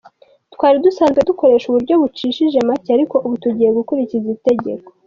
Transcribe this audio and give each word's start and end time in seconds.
Twari 0.53 0.77
dusanzwe 0.85 1.19
dukoresha 1.29 1.65
uburyo 1.69 1.93
bucishije 2.01 2.57
make 2.67 2.89
ariko 2.97 3.15
ubu 3.25 3.35
tugiye 3.43 3.69
gukurikiza 3.77 4.27
itegeko. 4.37 4.89